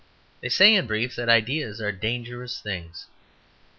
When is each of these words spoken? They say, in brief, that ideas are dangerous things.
They 0.41 0.49
say, 0.49 0.73
in 0.73 0.87
brief, 0.87 1.15
that 1.15 1.29
ideas 1.29 1.79
are 1.79 1.91
dangerous 1.91 2.59
things. 2.59 3.05